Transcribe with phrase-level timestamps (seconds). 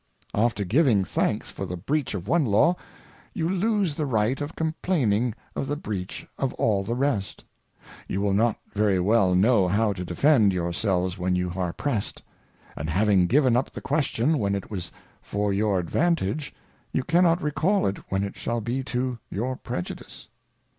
[0.33, 2.75] After giving Thanks for the Breach of one Law,
[3.35, 7.43] you lose the Right of Complaining of the Breach of all the rest;
[8.07, 12.23] you will not very well know how to defend your selves when youj are pressed;
[12.75, 14.89] and having given up the Question when it wasj
[15.21, 16.51] for your Advantage,
[16.91, 20.29] you cannot re call it when it shall be to your Prejudice.